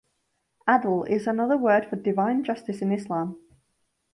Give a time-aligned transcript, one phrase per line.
[0.67, 3.37] Adl is another word for divine justice in Islam.